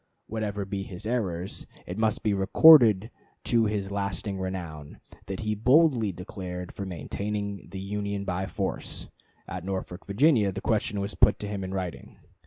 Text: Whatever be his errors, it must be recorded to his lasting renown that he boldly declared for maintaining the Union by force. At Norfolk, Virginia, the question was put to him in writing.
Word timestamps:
Whatever 0.25 0.65
be 0.65 0.81
his 0.81 1.05
errors, 1.05 1.67
it 1.85 1.95
must 1.95 2.23
be 2.23 2.33
recorded 2.33 3.11
to 3.43 3.65
his 3.65 3.91
lasting 3.91 4.39
renown 4.39 4.99
that 5.27 5.41
he 5.41 5.53
boldly 5.53 6.11
declared 6.11 6.71
for 6.71 6.87
maintaining 6.87 7.69
the 7.69 7.79
Union 7.79 8.25
by 8.25 8.47
force. 8.47 9.09
At 9.47 9.63
Norfolk, 9.63 10.07
Virginia, 10.07 10.51
the 10.51 10.59
question 10.59 11.01
was 11.01 11.13
put 11.13 11.37
to 11.37 11.47
him 11.47 11.63
in 11.63 11.71
writing. 11.71 12.17